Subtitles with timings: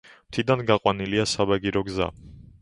[0.29, 2.09] მთიდან გაყვანილია საბაგირო გზა.